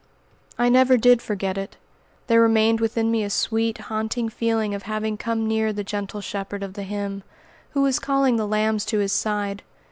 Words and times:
I 0.57 0.69
never 0.69 0.97
did 0.97 1.21
forget 1.21 1.59
it. 1.59 1.75
There 2.25 2.41
remained 2.41 2.79
within 2.79 3.11
me 3.11 3.21
a 3.23 3.29
sweet, 3.29 3.77
haunting 3.81 4.29
feeling 4.29 4.73
of 4.73 4.81
having 4.89 5.15
come 5.15 5.47
near 5.47 5.71
the 5.71 5.83
"gentle 5.83 6.21
Shepherd" 6.21 6.63
of 6.63 6.73
the 6.73 6.81
hymn, 6.81 7.21
who 7.77 7.83
was 7.83 7.99
calling 7.99 8.35
the 8.35 8.47
lambs 8.47 8.83
to 8.85 8.97
his 8.97 9.13
side. 9.13 9.61